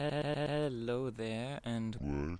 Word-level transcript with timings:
Hello 0.00 1.10
there, 1.10 1.60
and 1.62 1.94
Welcome 2.00 2.38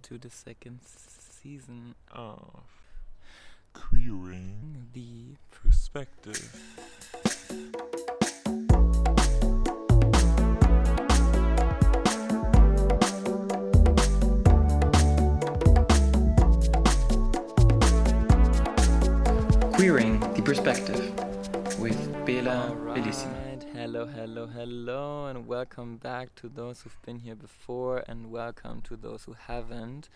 to 0.00 0.16
the 0.16 0.30
second 0.30 0.80
season 0.86 1.94
of 2.10 2.62
queering 3.74 4.86
the 4.94 5.36
perspective. 5.50 6.50
Queering 19.74 20.20
the 20.20 20.42
Perspective 20.42 21.12
with 21.78 22.24
Bela 22.24 22.74
Bellissima. 22.94 23.43
Hello, 23.84 24.06
hello, 24.06 24.46
hello, 24.46 25.26
and 25.26 25.46
welcome 25.46 25.98
back 25.98 26.34
to 26.36 26.48
those 26.48 26.80
who've 26.80 27.02
been 27.02 27.18
here 27.18 27.34
before, 27.34 28.02
and 28.08 28.30
welcome 28.30 28.80
to 28.80 28.96
those 28.96 29.24
who 29.24 29.34
haven't 29.34 30.08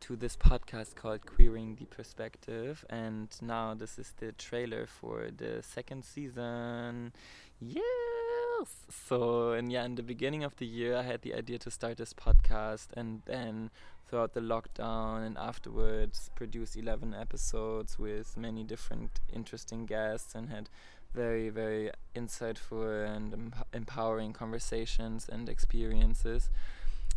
to 0.00 0.14
this 0.14 0.36
podcast 0.36 0.94
called 0.94 1.24
Queering 1.24 1.76
the 1.76 1.86
Perspective. 1.86 2.84
And 2.90 3.28
now 3.40 3.72
this 3.72 3.98
is 3.98 4.12
the 4.18 4.32
trailer 4.32 4.84
for 4.84 5.30
the 5.34 5.62
second 5.62 6.04
season. 6.04 7.14
Yes! 7.58 8.84
So, 8.90 9.52
and 9.52 9.72
yeah, 9.72 9.86
in 9.86 9.94
the 9.94 10.02
beginning 10.02 10.44
of 10.44 10.56
the 10.56 10.66
year, 10.66 10.94
I 10.94 11.02
had 11.04 11.22
the 11.22 11.32
idea 11.32 11.56
to 11.60 11.70
start 11.70 11.96
this 11.96 12.12
podcast, 12.12 12.88
and 12.94 13.22
then 13.24 13.70
throughout 14.08 14.32
the 14.34 14.40
lockdown 14.40 15.26
and 15.26 15.36
afterwards, 15.36 16.30
produced 16.34 16.76
11 16.76 17.14
episodes 17.14 17.98
with 17.98 18.36
many 18.36 18.64
different 18.64 19.20
interesting 19.32 19.86
guests 19.86 20.34
and 20.34 20.48
had 20.50 20.68
very, 21.14 21.48
very 21.48 21.90
insightful 22.14 23.06
and 23.06 23.32
emp- 23.32 23.66
empowering 23.72 24.32
conversations 24.32 25.28
and 25.28 25.48
experiences. 25.48 26.48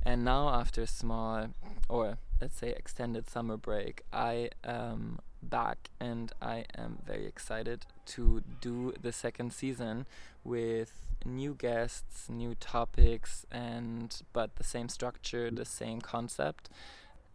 And 0.04 0.26
now, 0.26 0.50
after 0.50 0.82
a 0.82 0.88
small, 0.88 1.50
or 1.88 2.18
let's 2.42 2.58
say 2.58 2.70
extended 2.70 3.30
summer 3.30 3.58
break, 3.58 4.02
I 4.12 4.50
am 4.64 5.20
back 5.42 5.90
and 6.00 6.32
I 6.42 6.66
am 6.78 7.00
very 7.06 7.26
excited 7.26 7.86
to 8.08 8.42
do 8.60 8.94
the 9.02 9.12
second 9.12 9.54
season 9.54 10.06
with 10.44 10.94
new 11.26 11.54
guests, 11.54 12.30
new 12.30 12.56
topics, 12.56 13.46
and 13.52 14.22
but 14.34 14.56
the 14.56 14.64
same 14.64 14.90
structure, 14.90 15.52
the 15.52 15.66
same 15.66 16.02
concept. 16.02 16.70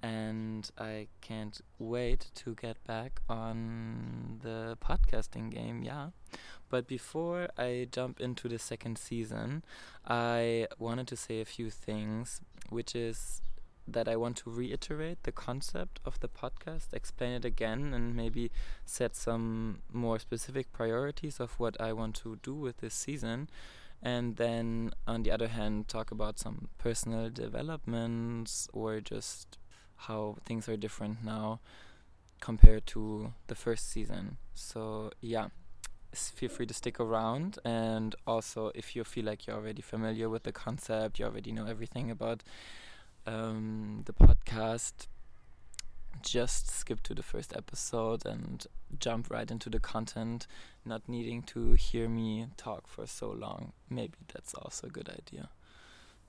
And 0.03 0.71
I 0.79 1.09
can't 1.21 1.61
wait 1.79 2.29
to 2.37 2.55
get 2.55 2.83
back 2.84 3.21
on 3.29 4.41
the 4.43 4.77
podcasting 4.81 5.51
game, 5.51 5.83
yeah. 5.83 6.11
But 6.69 6.87
before 6.87 7.49
I 7.57 7.89
jump 7.91 8.21
into 8.21 8.49
the 8.49 8.59
second 8.59 8.99
season, 8.99 9.65
I 10.07 10.69
wanted 10.79 11.09
to 11.09 11.17
say 11.17 11.41
a 11.41 11.45
few 11.45 11.71
things, 11.71 12.41
which 12.69 12.95
is 12.95 13.41
that 13.89 14.09
I 14.09 14.17
want 14.17 14.37
to 14.39 14.51
reiterate 14.51 15.23
the 15.23 15.33
concept 15.33 16.01
of 16.05 16.19
the 16.20 16.29
podcast, 16.29 16.92
explain 16.92 17.33
it 17.33 17.45
again, 17.45 17.93
and 17.95 18.15
maybe 18.15 18.51
set 18.84 19.15
some 19.15 19.81
more 19.93 20.19
specific 20.19 20.73
priorities 20.73 21.41
of 21.41 21.59
what 21.59 21.81
I 21.81 21.93
want 21.93 22.17
to 22.17 22.39
do 22.43 22.55
with 22.55 22.78
this 22.78 22.95
season. 22.95 23.48
And 24.03 24.37
then, 24.37 24.93
on 25.06 25.23
the 25.23 25.31
other 25.31 25.48
hand, 25.48 25.89
talk 25.89 26.11
about 26.11 26.39
some 26.39 26.69
personal 26.78 27.31
developments 27.31 28.69
or 28.73 29.01
just 29.01 29.59
how 29.97 30.37
things 30.45 30.69
are 30.69 30.77
different 30.77 31.25
now 31.25 31.61
compared 32.41 32.87
to 32.87 33.33
the 33.47 33.55
first 33.55 33.91
season. 33.91 34.37
So, 34.55 35.11
yeah, 35.21 35.48
feel 36.12 36.48
free 36.48 36.67
to 36.67 36.75
stick 36.75 37.00
around. 37.00 37.59
And 37.65 38.15
also, 38.27 38.71
if 38.75 38.95
you 38.95 39.05
feel 39.05 39.25
like 39.25 39.47
you're 39.47 39.56
already 39.56 39.83
familiar 39.83 40.28
with 40.28 40.43
the 40.43 40.53
concept, 40.53 41.19
you 41.19 41.25
already 41.25 41.53
know 41.53 41.67
everything 41.67 42.11
about 42.11 42.43
um, 43.27 44.03
the 44.05 44.13
podcast, 44.13 45.09
just 46.23 46.71
skip 46.71 47.03
to 47.03 47.15
the 47.15 47.23
first 47.23 47.55
episode 47.55 48.25
and 48.25 48.67
jump 48.99 49.31
right 49.31 49.50
into 49.50 49.69
the 49.69 49.81
content, 49.81 50.47
not 50.84 51.09
needing 51.09 51.43
to 51.43 51.73
hear 51.73 52.09
me 52.09 52.47
talk 52.56 52.87
for 52.89 53.06
so 53.06 53.31
long. 53.31 53.73
Maybe 53.91 54.15
that's 54.33 54.55
also 54.55 54.87
a 54.87 54.91
good 54.91 55.09
idea. 55.09 55.50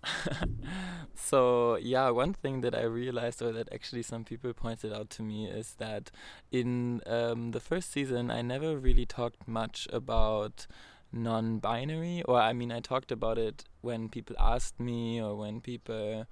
so 1.15 1.77
yeah, 1.77 2.09
one 2.09 2.33
thing 2.33 2.61
that 2.61 2.75
I 2.75 2.83
realized, 2.83 3.41
or 3.41 3.51
that 3.51 3.71
actually 3.73 4.03
some 4.03 4.23
people 4.23 4.53
pointed 4.53 4.93
out 4.93 5.09
to 5.11 5.23
me, 5.23 5.47
is 5.47 5.75
that 5.79 6.11
in 6.51 7.01
um, 7.05 7.51
the 7.51 7.59
first 7.59 7.91
season 7.91 8.29
I 8.29 8.41
never 8.41 8.77
really 8.77 9.05
talked 9.05 9.47
much 9.47 9.87
about 9.91 10.67
non-binary, 11.11 12.23
or 12.23 12.39
I 12.39 12.53
mean 12.53 12.71
I 12.71 12.79
talked 12.79 13.11
about 13.11 13.37
it 13.37 13.63
when 13.87 14.09
people 14.09 14.35
asked 14.37 14.79
me, 14.79 15.21
or 15.21 15.33
when 15.35 15.61
people, 15.61 16.27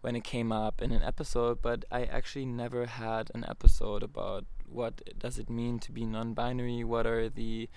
when 0.00 0.14
it 0.14 0.24
came 0.24 0.52
up 0.52 0.80
in 0.80 0.92
an 0.92 1.02
episode, 1.02 1.56
but 1.60 1.84
I 1.90 2.04
actually 2.04 2.46
never 2.46 2.86
had 2.86 3.24
an 3.34 3.44
episode 3.54 4.02
about 4.04 4.44
what 4.64 4.94
does 5.18 5.36
it 5.42 5.50
mean 5.50 5.80
to 5.80 5.90
be 5.90 6.04
non-binary, 6.06 6.84
what 6.84 7.06
are 7.06 7.28
the 7.28 7.68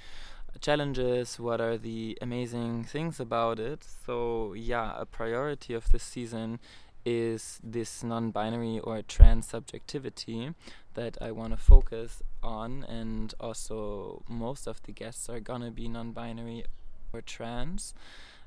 challenges, 0.62 1.40
what 1.40 1.60
are 1.60 1.78
the 1.80 2.16
amazing 2.22 2.84
things 2.84 3.20
about 3.20 3.60
it. 3.60 3.84
So, 4.06 4.54
yeah, 4.54 4.94
a 4.96 5.06
priority 5.06 5.74
of 5.74 5.92
this 5.92 6.04
season 6.04 6.60
is 7.04 7.60
this 7.64 8.04
non 8.04 8.30
binary 8.30 8.80
or 8.80 9.02
trans 9.02 9.48
subjectivity 9.48 10.54
that 10.94 11.18
I 11.20 11.32
want 11.32 11.52
to 11.52 11.58
focus 11.58 12.22
on, 12.44 12.86
and 12.88 13.34
also 13.40 14.22
most 14.30 14.68
of 14.68 14.82
the 14.84 14.92
guests 14.92 15.28
are 15.28 15.40
gonna 15.40 15.72
be 15.72 15.88
non 15.88 16.12
binary 16.12 16.66
or 17.12 17.22
trans. 17.22 17.94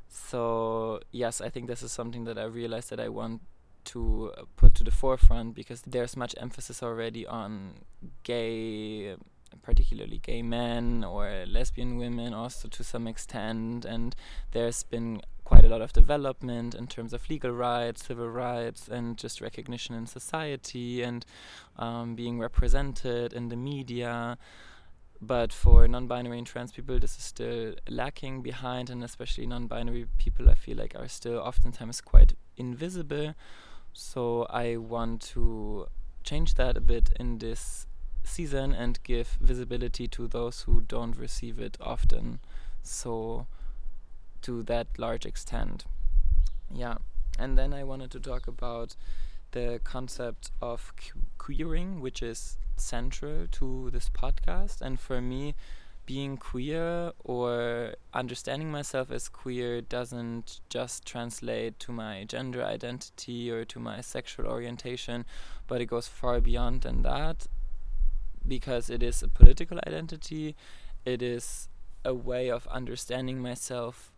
So, 0.09 1.00
yes, 1.11 1.41
I 1.41 1.49
think 1.49 1.67
this 1.67 1.83
is 1.83 1.93
something 1.93 2.25
that 2.25 2.39
I 2.39 2.44
realized 2.44 2.91
that 2.91 3.00
I 3.00 3.09
want 3.09 3.43
to 3.87 4.33
uh, 4.37 4.43
put 4.56 4.75
to 4.75 4.84
the 4.84 4.91
forefront 4.91 5.55
because 5.55 5.83
there's 5.83 6.17
much 6.17 6.34
emphasis 6.39 6.83
already 6.83 7.27
on 7.27 7.84
gay 8.25 9.17
particularly 9.62 10.19
gay 10.19 10.43
men 10.43 11.05
or 11.05 11.44
lesbian 11.47 11.97
women 11.97 12.34
also 12.34 12.69
to 12.69 12.84
some 12.84 13.06
extent. 13.06 13.84
And 13.84 14.15
there's 14.53 14.83
been 14.83 15.22
quite 15.44 15.65
a 15.65 15.69
lot 15.69 15.81
of 15.81 15.93
development 15.93 16.75
in 16.75 16.87
terms 16.88 17.12
of 17.12 17.31
legal 17.31 17.53
rights 17.53 18.05
civil 18.05 18.28
rights 18.28 18.88
and 18.88 19.17
just 19.17 19.41
recognition 19.41 19.94
in 19.94 20.05
society 20.06 21.03
and 21.03 21.25
um, 21.78 22.17
being 22.17 22.41
represented 22.41 23.33
in 23.33 23.49
the 23.49 23.56
media 23.56 24.37
but 25.21 25.53
for 25.53 25.87
non-binary 25.88 26.38
and 26.38 26.47
trans 26.47 26.72
people 26.72 26.99
this 26.99 27.16
is 27.16 27.25
still 27.25 27.75
lacking 27.88 28.43
behind 28.43 28.91
and 28.91 29.03
especially 29.03 29.47
non-binary 29.47 30.06
people 30.19 30.50
i 30.50 30.54
feel 30.54 30.77
like 30.77 30.94
are 30.94 31.09
still 31.09 31.38
oftentimes 31.38 32.00
quite 32.00 32.34
invisible 32.56 33.34
so 33.93 34.47
i 34.50 34.76
want 34.76 35.21
to 35.22 35.87
change 36.22 36.55
that 36.55 36.76
a 36.76 36.81
bit 36.81 37.10
in 37.19 37.38
this 37.38 37.87
season 38.26 38.75
and 38.75 39.03
give 39.05 39.38
visibility 39.41 40.09
to 40.09 40.26
those 40.26 40.62
who 40.62 40.82
don't 40.82 41.16
receive 41.16 41.59
it 41.59 41.76
often. 41.81 42.41
So, 42.82 43.47
to 44.43 44.62
that 44.65 44.87
large 44.99 45.25
extent. 45.25 45.84
Yeah. 46.72 46.97
And 47.38 47.56
then 47.56 47.72
I 47.72 47.84
wanted 47.84 48.10
to 48.12 48.21
talk 48.21 48.47
about 48.47 48.97
the 49.52 49.80
concept 49.84 50.50
of 50.60 50.92
queering, 51.38 52.00
which 52.00 52.22
is 52.22 52.58
central 52.76 53.46
to 53.52 53.90
this 53.90 54.10
podcast. 54.10 54.80
And 54.80 54.98
for 54.98 55.20
me, 55.20 55.54
being 56.06 56.36
queer 56.36 57.12
or 57.24 57.94
understanding 58.14 58.70
myself 58.70 59.10
as 59.10 59.28
queer 59.28 59.80
doesn't 59.80 60.60
just 60.68 61.04
translate 61.04 61.80
to 61.80 61.92
my 61.92 62.24
gender 62.24 62.62
identity 62.62 63.50
or 63.50 63.64
to 63.64 63.80
my 63.80 64.00
sexual 64.00 64.46
orientation, 64.46 65.24
but 65.66 65.80
it 65.80 65.86
goes 65.86 66.06
far 66.06 66.40
beyond 66.40 66.82
than 66.82 67.02
that 67.02 67.46
because 68.46 68.88
it 68.88 69.02
is 69.02 69.22
a 69.22 69.28
political 69.28 69.78
identity, 69.86 70.54
it 71.04 71.22
is 71.22 71.68
a 72.04 72.14
way 72.14 72.48
of 72.48 72.68
understanding 72.68 73.40
myself 73.40 74.12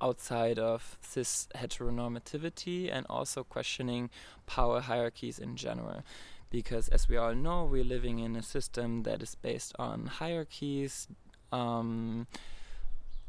outside 0.00 0.58
of 0.58 0.96
cis 1.00 1.48
heteronormativity 1.54 2.90
and 2.92 3.06
also 3.08 3.44
questioning 3.44 4.10
power 4.46 4.80
hierarchies 4.80 5.38
in 5.38 5.56
general. 5.56 6.02
Because 6.50 6.88
as 6.88 7.08
we 7.08 7.16
all 7.16 7.34
know, 7.34 7.64
we're 7.64 7.84
living 7.84 8.18
in 8.20 8.36
a 8.36 8.42
system 8.42 9.02
that 9.02 9.22
is 9.22 9.34
based 9.34 9.74
on 9.78 10.06
hierarchies, 10.06 11.08
um, 11.52 12.26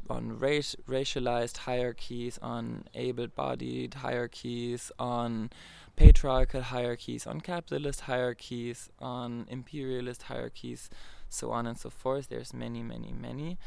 on 0.08 0.38
racialized 0.38 1.58
hierarchies, 1.58 2.38
on 2.40 2.84
able 2.94 3.26
bodied 3.26 3.94
hierarchies, 3.94 4.90
on 4.98 5.50
patriarchal 5.96 6.62
hierarchies, 6.62 7.26
on 7.26 7.40
capitalist 7.40 8.02
hierarchies, 8.02 8.88
on 9.00 9.46
imperialist 9.50 10.22
hierarchies, 10.22 10.88
so 11.28 11.50
on 11.50 11.66
and 11.66 11.78
so 11.78 11.90
forth. 11.90 12.28
There's 12.28 12.54
many, 12.54 12.82
many, 12.82 13.12
many. 13.12 13.58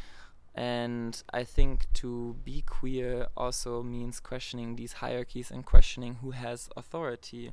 And 0.53 1.21
I 1.33 1.44
think 1.44 1.86
to 1.94 2.36
be 2.44 2.62
queer 2.62 3.27
also 3.38 3.83
means 3.83 4.19
questioning 4.19 4.75
these 4.75 4.94
hierarchies 4.94 5.50
and 5.50 5.65
questioning 5.65 6.15
who 6.15 6.31
has 6.31 6.69
authority 6.75 7.51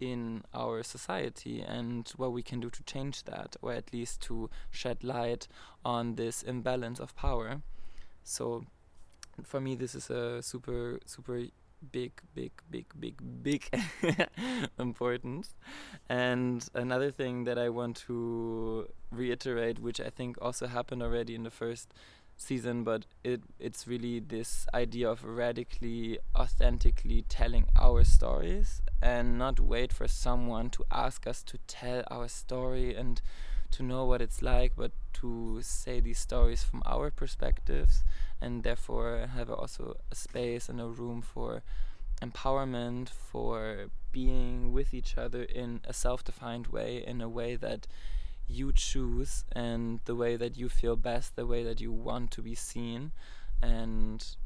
in 0.00 0.42
our 0.54 0.82
society 0.82 1.60
and 1.60 2.08
what 2.16 2.32
we 2.32 2.42
can 2.42 2.58
do 2.58 2.70
to 2.70 2.82
change 2.84 3.24
that, 3.24 3.56
or 3.62 3.72
at 3.72 3.92
least 3.92 4.22
to 4.22 4.50
shed 4.70 5.04
light 5.04 5.46
on 5.84 6.16
this 6.16 6.42
imbalance 6.42 6.98
of 6.98 7.14
power. 7.14 7.60
So 8.24 8.64
for 9.44 9.60
me 9.60 9.74
this 9.74 9.94
is 9.94 10.10
a 10.10 10.42
super 10.42 10.98
super 11.06 11.42
big 11.92 12.12
big 12.34 12.52
big 12.70 12.86
big 12.98 13.42
big 13.42 13.70
importance 14.78 15.54
and 16.08 16.68
another 16.74 17.10
thing 17.10 17.44
that 17.44 17.58
i 17.58 17.70
want 17.70 17.96
to 17.96 18.86
reiterate 19.10 19.78
which 19.78 19.98
i 19.98 20.10
think 20.10 20.36
also 20.42 20.66
happened 20.66 21.02
already 21.02 21.34
in 21.34 21.42
the 21.42 21.50
first 21.50 21.94
season 22.40 22.82
but 22.82 23.04
it 23.22 23.42
it's 23.58 23.86
really 23.86 24.18
this 24.18 24.66
idea 24.72 25.08
of 25.08 25.22
radically 25.24 26.18
authentically 26.34 27.22
telling 27.28 27.66
our 27.78 28.02
stories 28.02 28.80
and 29.02 29.36
not 29.38 29.60
wait 29.60 29.92
for 29.92 30.08
someone 30.08 30.70
to 30.70 30.82
ask 30.90 31.26
us 31.26 31.42
to 31.42 31.58
tell 31.66 32.02
our 32.10 32.28
story 32.28 32.94
and 32.94 33.20
to 33.70 33.82
know 33.82 34.06
what 34.06 34.22
it's 34.22 34.40
like 34.40 34.72
but 34.74 34.90
to 35.12 35.58
say 35.60 36.00
these 36.00 36.18
stories 36.18 36.64
from 36.64 36.82
our 36.86 37.10
perspectives 37.10 38.02
and 38.40 38.62
therefore 38.62 39.28
have 39.34 39.50
also 39.50 39.96
a 40.10 40.14
space 40.14 40.68
and 40.70 40.80
a 40.80 40.86
room 40.86 41.20
for 41.20 41.62
empowerment 42.22 43.10
for 43.10 43.90
being 44.12 44.72
with 44.72 44.94
each 44.94 45.18
other 45.18 45.42
in 45.42 45.80
a 45.84 45.92
self-defined 45.92 46.68
way 46.68 47.04
in 47.06 47.20
a 47.20 47.28
way 47.28 47.54
that 47.54 47.86
you 48.50 48.72
choose 48.72 49.44
and 49.52 50.00
the 50.04 50.14
way 50.14 50.36
that 50.36 50.56
you 50.56 50.68
feel 50.68 50.96
best, 50.96 51.36
the 51.36 51.46
way 51.46 51.62
that 51.62 51.80
you 51.80 51.92
want 51.92 52.30
to 52.32 52.42
be 52.42 52.54
seen, 52.54 53.12
and 53.62 54.36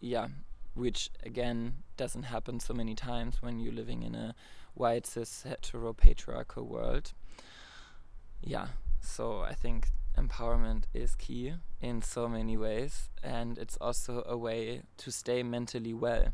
yeah, 0.00 0.28
which 0.74 1.10
again 1.24 1.74
doesn't 1.96 2.24
happen 2.24 2.60
so 2.60 2.72
many 2.72 2.94
times 2.94 3.42
when 3.42 3.60
you're 3.60 3.72
living 3.72 4.02
in 4.02 4.14
a 4.14 4.34
white 4.74 5.06
cis 5.06 5.42
hetero 5.42 5.92
patriarchal 5.92 6.66
world. 6.66 7.12
Yeah, 8.42 8.68
so 9.00 9.40
I 9.40 9.54
think 9.54 9.88
empowerment 10.16 10.84
is 10.94 11.14
key 11.14 11.54
in 11.80 12.02
so 12.02 12.28
many 12.28 12.56
ways, 12.56 13.10
and 13.22 13.58
it's 13.58 13.76
also 13.76 14.24
a 14.26 14.36
way 14.36 14.82
to 14.98 15.10
stay 15.10 15.42
mentally 15.42 15.92
well 15.92 16.32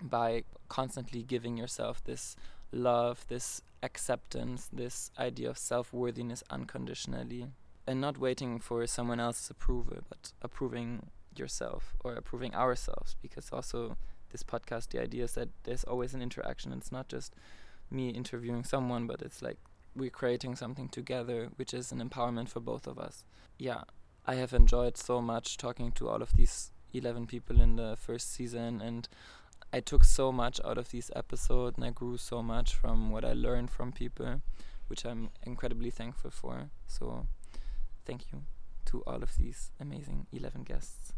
by 0.00 0.44
constantly 0.68 1.22
giving 1.22 1.56
yourself 1.56 2.02
this 2.04 2.36
love, 2.74 3.26
this 3.28 3.62
acceptance, 3.82 4.68
this 4.72 5.10
idea 5.18 5.50
of 5.50 5.58
self 5.58 5.92
worthiness 5.92 6.42
unconditionally, 6.50 7.46
and 7.86 8.00
not 8.00 8.18
waiting 8.18 8.58
for 8.58 8.86
someone 8.86 9.20
else's 9.20 9.50
approval, 9.50 9.98
but 10.08 10.32
approving 10.42 11.10
yourself 11.36 11.94
or 12.02 12.14
approving 12.14 12.54
ourselves. 12.54 13.16
Because 13.20 13.50
also, 13.52 13.96
this 14.32 14.42
podcast, 14.42 14.88
the 14.88 15.00
idea 15.00 15.24
is 15.24 15.34
that 15.34 15.48
there's 15.64 15.84
always 15.84 16.14
an 16.14 16.22
interaction. 16.22 16.72
It's 16.72 16.92
not 16.92 17.08
just 17.08 17.34
me 17.90 18.10
interviewing 18.10 18.64
someone, 18.64 19.06
but 19.06 19.22
it's 19.22 19.42
like 19.42 19.58
we're 19.94 20.10
creating 20.10 20.56
something 20.56 20.88
together, 20.88 21.50
which 21.56 21.72
is 21.72 21.92
an 21.92 22.06
empowerment 22.06 22.48
for 22.48 22.60
both 22.60 22.86
of 22.86 22.98
us. 22.98 23.24
Yeah, 23.58 23.82
I 24.26 24.34
have 24.36 24.52
enjoyed 24.52 24.96
so 24.96 25.20
much 25.20 25.56
talking 25.56 25.92
to 25.92 26.08
all 26.08 26.22
of 26.22 26.32
these 26.34 26.72
11 26.92 27.26
people 27.26 27.60
in 27.60 27.76
the 27.76 27.96
first 27.96 28.32
season, 28.32 28.80
and 28.80 29.08
I 29.74 29.80
took 29.80 30.04
so 30.04 30.30
much 30.30 30.60
out 30.64 30.78
of 30.78 30.90
these 30.90 31.10
episodes 31.16 31.76
and 31.76 31.84
I 31.84 31.90
grew 31.90 32.16
so 32.16 32.44
much 32.44 32.76
from 32.76 33.10
what 33.10 33.24
I 33.24 33.32
learned 33.32 33.70
from 33.70 33.90
people, 33.90 34.40
which 34.86 35.04
I'm 35.04 35.30
incredibly 35.42 35.90
thankful 35.90 36.30
for. 36.30 36.70
So, 36.86 37.26
thank 38.06 38.30
you 38.30 38.42
to 38.84 39.02
all 39.04 39.20
of 39.20 39.36
these 39.36 39.72
amazing 39.80 40.28
11 40.32 40.62
guests. 40.62 41.12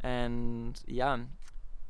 And 0.00 0.80
yeah, 0.86 1.18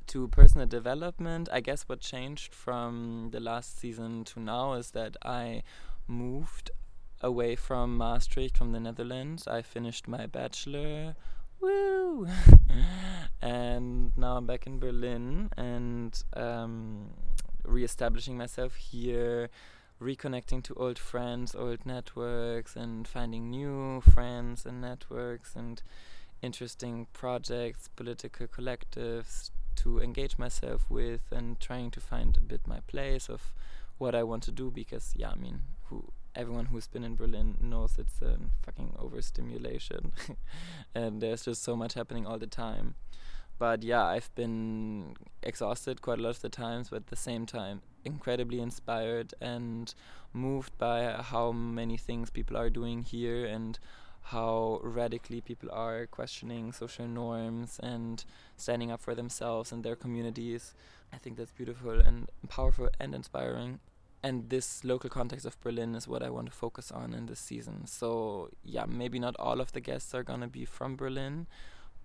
to 0.09 0.27
personal 0.27 0.67
development, 0.67 1.49
I 1.53 1.61
guess 1.61 1.85
what 1.85 2.01
changed 2.01 2.57
from 2.57 3.29
the 3.31 3.39
last 3.39 3.79
season 3.79 4.25
to 4.25 4.41
now 4.41 4.73
is 4.73 4.91
that 4.91 5.17
I 5.25 5.63
moved 6.09 6.73
away 7.21 7.55
from 7.55 7.97
Maastricht, 7.97 8.59
from 8.59 8.73
the 8.73 8.81
Netherlands. 8.81 9.47
I 9.47 9.63
finished 9.63 10.09
my 10.09 10.27
bachelor 10.27 11.15
woo! 11.61 12.27
And 13.43 14.13
now 14.19 14.37
i'm 14.37 14.47
back 14.47 14.67
in 14.67 14.79
berlin 14.79 15.49
and 15.57 16.23
um, 16.35 17.11
re-establishing 17.65 18.37
myself 18.37 18.75
here 18.75 19.49
reconnecting 20.01 20.63
to 20.65 20.75
old 20.75 20.99
friends 20.99 21.55
old 21.55 21.87
networks 21.87 22.77
and 22.77 23.09
finding 23.09 23.51
new 23.51 24.03
friends 24.03 24.67
and 24.67 24.81
networks 24.81 25.57
and 25.57 25.83
interesting 26.43 27.07
projects 27.13 27.89
political 27.97 28.47
collectives 28.47 29.51
to 29.77 30.01
engage 30.01 30.37
myself 30.37 30.85
with 30.91 31.21
and 31.31 31.61
trying 31.61 31.91
to 31.91 32.01
find 32.01 32.37
a 32.37 32.41
bit 32.41 32.67
my 32.67 32.81
place 32.87 33.29
of 33.29 33.55
what 33.97 34.15
i 34.15 34.23
want 34.23 34.43
to 34.43 34.53
do 34.53 34.71
because 34.71 35.15
yeah 35.17 35.31
i 35.31 35.35
mean 35.35 35.61
who 35.89 36.05
everyone 36.35 36.67
who's 36.67 36.87
been 36.87 37.05
in 37.05 37.17
Berlin 37.17 37.57
knows 37.61 37.97
it's 37.99 38.23
a 38.23 38.37
fucking 38.63 38.95
overstimulation, 38.99 40.13
and 40.95 41.21
there's 41.21 41.45
just 41.45 41.63
so 41.63 41.77
much 41.77 41.95
happening 41.95 42.27
all 42.27 42.39
the 42.39 42.47
time. 42.47 42.95
But 43.59 43.83
yeah, 43.83 44.05
I've 44.05 44.35
been 44.35 45.17
exhausted 45.43 46.01
quite 46.01 46.19
a 46.19 46.23
lot 46.23 46.37
of 46.37 46.41
the 46.41 46.49
times, 46.49 46.89
but 46.89 46.97
at 46.97 47.07
the 47.09 47.17
same 47.17 47.45
time, 47.45 47.83
incredibly 48.05 48.59
inspired 48.59 49.35
and 49.41 49.93
moved 50.33 50.77
by 50.79 51.13
how 51.23 51.53
many 51.53 51.99
things 51.99 52.31
people 52.31 52.57
are 52.57 52.71
doing 52.71 53.03
here 53.03 53.45
and 53.45 53.79
how 54.23 54.81
radically 54.83 55.41
people 55.41 55.69
are 55.73 56.07
questioning 56.07 56.73
social 56.73 57.07
norms 57.07 57.79
and 57.83 58.25
standing 58.57 58.91
up 58.91 59.01
for 59.01 59.15
themselves 59.15 59.73
and 59.73 59.85
their 59.85 59.97
communities. 59.97 60.73
I 61.13 61.19
think 61.19 61.37
that's 61.37 61.53
beautiful 61.53 62.01
and 62.01 62.31
powerful 62.49 62.89
and 62.99 63.15
inspiring 63.15 63.81
and 64.23 64.51
this 64.51 64.85
local 64.85 65.09
context 65.09 65.47
of 65.47 65.59
Berlin 65.61 65.95
is 65.95 66.07
what 66.07 66.23
I 66.23 66.31
want 66.31 66.47
to 66.47 66.53
focus 66.53 66.91
on 66.91 67.15
in 67.15 67.27
this 67.27 67.41
season. 67.41 67.87
So 67.87 68.51
yeah, 68.63 68.85
maybe 68.87 69.19
not 69.19 69.35
all 69.39 69.61
of 69.61 69.73
the 69.73 69.81
guests 69.81 70.15
are 70.15 70.23
gonna 70.23 70.49
be 70.49 70.65
from 70.65 70.97
Berlin, 70.97 71.47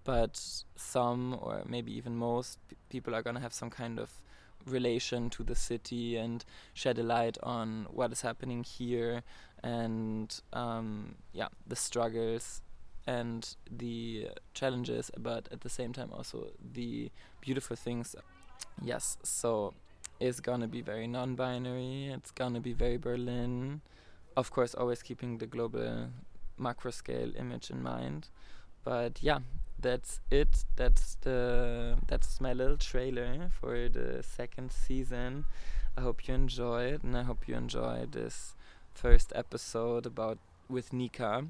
but 0.04 0.64
some 0.76 1.38
or 1.42 1.64
maybe 1.68 1.96
even 1.96 2.16
most 2.16 2.60
people 2.90 3.14
are 3.14 3.22
gonna 3.22 3.42
have 3.42 3.54
some 3.54 3.70
kind 3.70 4.00
of 4.00 4.22
relation 4.66 5.30
to 5.30 5.44
the 5.44 5.56
city 5.56 6.16
and 6.16 6.44
shed 6.74 6.98
a 6.98 7.04
light 7.04 7.38
on 7.44 7.86
what 7.92 8.12
is 8.12 8.22
happening 8.22 8.64
here 8.64 9.22
and 9.64 10.42
um, 10.54 11.16
yeah, 11.34 11.48
the 11.68 11.76
struggles 11.76 12.62
and 13.08 13.56
the 13.70 14.30
challenges, 14.54 15.12
but 15.20 15.48
at 15.52 15.62
the 15.62 15.70
same 15.70 15.94
time 15.94 16.12
also 16.12 16.52
the 16.74 17.12
beautiful 17.42 17.76
things. 17.76 18.16
Yes, 18.82 19.18
so 19.24 19.74
is 20.20 20.40
gonna 20.40 20.68
be 20.68 20.82
very 20.82 21.08
non-binary. 21.08 22.08
It's 22.08 22.32
gonna 22.32 22.60
be 22.60 22.74
very 22.74 22.98
Berlin, 22.98 23.82
of 24.36 24.52
course, 24.52 24.74
always 24.74 25.02
keeping 25.04 25.38
the 25.38 25.48
global 25.48 26.10
macro 26.58 26.92
scale 26.92 27.32
image 27.38 27.70
in 27.70 27.82
mind. 27.84 28.30
But 28.84 29.22
yeah, 29.22 29.40
that's 29.80 30.20
it. 30.32 30.66
That's 30.76 31.16
the 31.22 31.98
that's 32.08 32.40
my 32.40 32.54
little 32.54 32.78
trailer 32.78 33.50
for 33.60 33.90
the 33.90 34.24
second 34.24 34.72
season. 34.72 35.46
I 35.98 36.02
hope 36.02 36.28
you 36.28 36.34
enjoy 36.34 36.86
it, 36.86 37.04
and 37.04 37.18
I 37.18 37.24
hope 37.24 37.48
you 37.48 37.56
enjoy 37.56 38.06
this 38.10 38.56
first 38.94 39.32
episode 39.36 40.06
about 40.06 40.38
with 40.70 40.94
Nika 40.94 41.46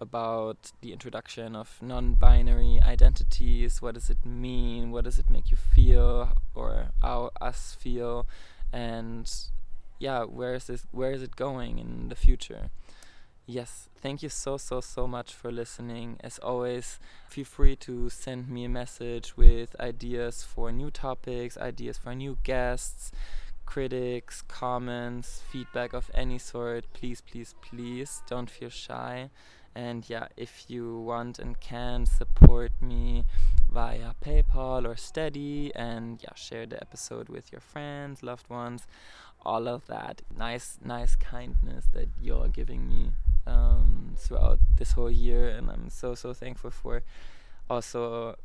about 0.00 0.72
the 0.80 0.92
introduction 0.92 1.56
of 1.56 1.78
non-binary 1.80 2.80
identities. 2.84 3.80
What 3.80 3.94
does 3.94 4.10
it 4.10 4.24
mean? 4.24 4.90
What 4.90 5.04
does 5.04 5.18
it 5.18 5.30
make 5.30 5.50
you 5.50 5.56
feel 5.56 6.32
or 6.54 6.88
how 7.02 7.30
us 7.40 7.76
feel? 7.78 8.26
And 8.72 9.30
yeah 9.98 10.24
where 10.24 10.54
is 10.54 10.66
this 10.66 10.86
where 10.92 11.12
is 11.12 11.22
it 11.22 11.36
going 11.36 11.78
in 11.78 12.08
the 12.08 12.14
future? 12.14 12.70
Yes 13.46 13.88
thank 14.00 14.22
you 14.22 14.28
so 14.28 14.56
so 14.56 14.80
so 14.80 15.06
much 15.06 15.32
for 15.32 15.50
listening. 15.50 16.18
As 16.20 16.38
always 16.38 16.98
feel 17.28 17.44
free 17.44 17.76
to 17.76 18.10
send 18.10 18.48
me 18.48 18.64
a 18.64 18.68
message 18.68 19.36
with 19.36 19.74
ideas 19.80 20.42
for 20.42 20.70
new 20.72 20.90
topics 20.90 21.56
ideas 21.56 21.96
for 21.96 22.14
new 22.14 22.36
guests 22.42 23.12
critics 23.66 24.42
comments 24.42 25.42
feedback 25.50 25.92
of 25.92 26.10
any 26.14 26.38
sort 26.38 26.84
please 26.94 27.20
please 27.20 27.54
please 27.60 28.22
don't 28.28 28.48
feel 28.48 28.70
shy. 28.70 29.30
And 29.74 30.08
yeah, 30.08 30.28
if 30.38 30.64
you 30.68 31.00
want 31.00 31.38
and 31.38 31.60
can 31.60 32.06
support 32.06 32.72
me 32.80 33.24
via 33.70 34.12
PayPal 34.24 34.86
or 34.86 34.96
Steady, 34.96 35.70
and 35.74 36.18
yeah, 36.22 36.34
share 36.34 36.64
the 36.64 36.80
episode 36.80 37.28
with 37.28 37.52
your 37.52 37.60
friends, 37.60 38.22
loved 38.22 38.48
ones, 38.48 38.86
all 39.44 39.68
of 39.68 39.86
that. 39.88 40.22
Nice, 40.34 40.78
nice 40.82 41.14
kindness 41.14 41.84
that 41.92 42.08
you're 42.22 42.48
giving 42.48 42.88
me 42.88 43.10
um, 43.46 44.14
throughout 44.16 44.60
this 44.78 44.92
whole 44.92 45.10
year, 45.10 45.48
and 45.48 45.70
I'm 45.70 45.90
so 45.90 46.14
so 46.14 46.32
thankful 46.32 46.70
for 46.70 47.02
also 47.68 48.36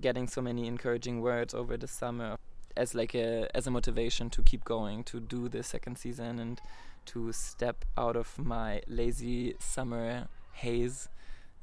getting 0.00 0.26
so 0.26 0.40
many 0.40 0.66
encouraging 0.66 1.20
words 1.20 1.54
over 1.54 1.76
the 1.76 1.86
summer 1.86 2.36
as 2.80 2.94
like 2.94 3.14
a 3.14 3.46
as 3.54 3.66
a 3.66 3.70
motivation 3.70 4.30
to 4.30 4.42
keep 4.42 4.64
going 4.64 5.04
to 5.04 5.20
do 5.20 5.48
the 5.48 5.62
second 5.62 5.98
season 5.98 6.38
and 6.38 6.60
to 7.04 7.30
step 7.32 7.84
out 7.98 8.16
of 8.16 8.38
my 8.38 8.80
lazy 8.88 9.54
summer 9.58 10.28
haze. 10.52 11.08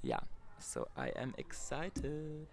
Yeah, 0.04 0.20
so 0.60 0.88
I 0.96 1.08
am 1.16 1.34
excited. 1.38 2.48